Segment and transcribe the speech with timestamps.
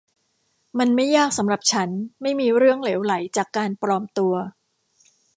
[0.79, 1.89] มันไม่ยากสำหรับฉัน
[2.21, 4.33] ไม่มีเรื่องเหลวไหลจากการปลอมตัว